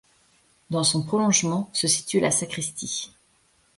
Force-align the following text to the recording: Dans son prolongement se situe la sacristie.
Dans 0.71 0.83
son 0.83 1.03
prolongement 1.05 1.69
se 1.73 1.87
situe 1.87 2.19
la 2.19 2.31
sacristie. 2.31 3.13